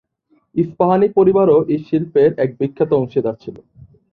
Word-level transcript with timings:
ইস্পাহানী 0.55 1.07
পরিবারও 1.17 1.57
এই 1.73 1.79
শিল্পের 1.87 2.29
এক 2.37 2.49
বিখ্যাত 2.59 2.91
অংশীদার 2.93 3.35
ছিল। 3.43 3.55